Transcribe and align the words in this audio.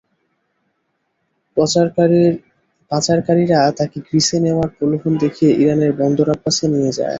পাচারকারীরা 2.91 3.59
তাঁকে 3.77 3.97
গ্রিসে 4.07 4.37
নেওয়ার 4.45 4.69
প্রলোভন 4.75 5.13
দেখিয়ে 5.23 5.51
ইরানের 5.61 5.91
বন্দর 5.99 6.27
আব্বাসে 6.35 6.65
নিয়ে 6.73 6.91
যায়। 6.97 7.09